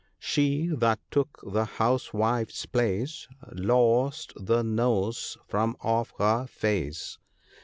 [0.17, 7.19] She that took the House wife's place Lost the nose from off her face.